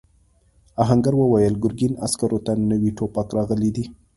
[0.83, 3.85] آهنګر وویل ګرګین عسکرو ته نوي ټوپک راغلی دی.